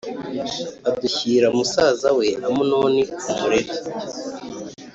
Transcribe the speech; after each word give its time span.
adushyira 0.89 1.47
musaza 1.57 2.09
we 2.17 2.27
Amunoni 2.47 3.03
ku 3.21 3.31
murere. 3.39 3.71